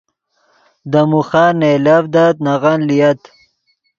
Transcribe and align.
دے 0.91 1.01
موخن 1.09 1.51
نئیلڤدت 1.59 2.35
نغن 2.45 2.79
لییت 2.87 3.21